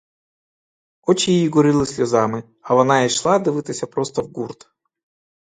Очі 1.01 1.33
їй 1.33 1.49
горіли 1.49 1.85
сльозами, 1.85 2.43
а 2.61 2.75
вона 2.75 3.01
йшла 3.03 3.35
й 3.35 3.39
дивилась 3.39 3.79
просто 3.89 4.21
в 4.21 4.31
гурт. 4.31 4.69